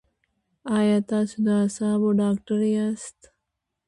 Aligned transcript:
ایا 0.77 0.97
تاسو 1.11 1.35
د 1.45 1.47
اعصابو 1.61 2.09
ډاکټر 2.21 2.59
یاست؟ 2.75 3.17